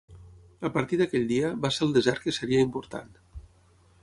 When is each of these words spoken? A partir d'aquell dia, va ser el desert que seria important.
A 0.69 0.71
partir 0.77 0.99
d'aquell 1.01 1.27
dia, 1.33 1.53
va 1.67 1.73
ser 1.77 1.85
el 1.89 1.93
desert 1.99 2.25
que 2.27 2.35
seria 2.39 2.65
important. 2.71 3.15